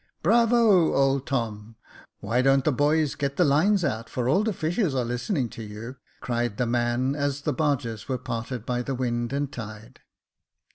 [0.23, 1.75] "Bravo, old Tom!
[2.21, 5.61] why don't the boys get the lines out, for all the fishes are listening to
[5.61, 9.99] you," cried the man, as the barges were parted by the wind and tide.